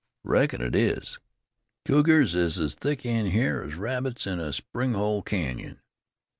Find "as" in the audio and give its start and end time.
2.57-2.73, 3.61-3.75